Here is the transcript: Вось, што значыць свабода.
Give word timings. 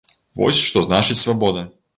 Вось, 0.39 0.63
што 0.71 0.85
значыць 0.87 1.21
свабода. 1.27 1.69